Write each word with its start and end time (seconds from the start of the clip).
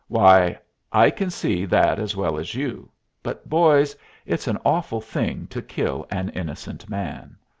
Why, 0.07 0.57
I 0.91 1.11
can 1.11 1.29
see 1.29 1.63
that 1.65 1.99
as 1.99 2.15
well 2.15 2.39
as 2.39 2.55
you. 2.55 2.89
But, 3.21 3.47
boys! 3.47 3.95
it's 4.25 4.47
an 4.47 4.57
awful 4.65 4.99
thing 4.99 5.45
to 5.51 5.61
kill 5.61 6.07
an 6.09 6.29
innocent 6.29 6.89
man! 6.89 7.35